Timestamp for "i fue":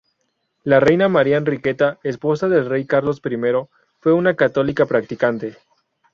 3.23-4.13